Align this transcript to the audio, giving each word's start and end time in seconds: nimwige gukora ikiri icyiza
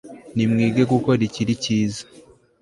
nimwige 0.35 0.81
gukora 0.91 1.21
ikiri 1.27 1.51
icyiza 1.57 2.03